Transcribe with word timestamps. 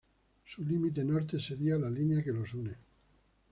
Su 0.45 0.65
límite 0.65 1.03
norte 1.05 1.39
sería 1.39 1.77
la 1.77 1.91
línea 1.91 2.23
que 2.23 2.31
los 2.31 2.55
une. 2.55 2.73